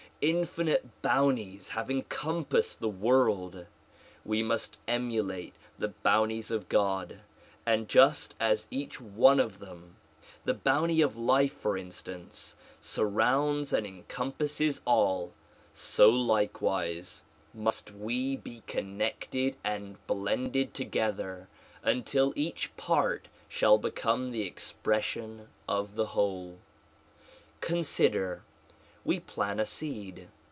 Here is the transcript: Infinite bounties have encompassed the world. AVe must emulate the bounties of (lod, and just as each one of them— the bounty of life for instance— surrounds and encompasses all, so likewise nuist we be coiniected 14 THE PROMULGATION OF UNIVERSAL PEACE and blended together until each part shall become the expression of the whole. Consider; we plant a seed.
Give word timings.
Infinite 0.23 1.01
bounties 1.01 1.69
have 1.69 1.89
encompassed 1.89 2.79
the 2.79 2.87
world. 2.87 3.65
AVe 4.23 4.43
must 4.43 4.77
emulate 4.87 5.55
the 5.79 5.87
bounties 5.87 6.51
of 6.51 6.71
(lod, 6.71 7.21
and 7.65 7.89
just 7.89 8.35
as 8.39 8.67
each 8.69 9.01
one 9.01 9.39
of 9.39 9.57
them— 9.57 9.95
the 10.45 10.53
bounty 10.53 11.01
of 11.01 11.17
life 11.17 11.53
for 11.53 11.75
instance— 11.75 12.55
surrounds 12.79 13.73
and 13.73 13.87
encompasses 13.87 14.81
all, 14.85 15.33
so 15.73 16.07
likewise 16.09 17.23
nuist 17.57 17.89
we 17.89 18.35
be 18.35 18.61
coiniected 18.67 18.75
14 18.85 18.87
THE 18.91 18.91
PROMULGATION 18.93 18.93
OF 18.93 19.33
UNIVERSAL 19.33 19.55
PEACE 19.55 19.57
and 19.63 19.97
blended 20.05 20.73
together 20.75 21.47
until 21.81 22.33
each 22.35 22.77
part 22.77 23.27
shall 23.49 23.79
become 23.79 24.29
the 24.29 24.43
expression 24.45 25.47
of 25.67 25.95
the 25.95 26.05
whole. 26.13 26.59
Consider; 27.59 28.43
we 29.03 29.19
plant 29.19 29.59
a 29.59 29.65
seed. 29.65 30.27